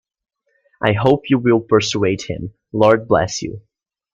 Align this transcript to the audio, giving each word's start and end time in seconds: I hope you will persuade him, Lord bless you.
I 0.83 0.93
hope 0.93 1.29
you 1.29 1.37
will 1.37 1.59
persuade 1.59 2.23
him, 2.23 2.55
Lord 2.73 3.07
bless 3.07 3.43
you. 3.43 3.61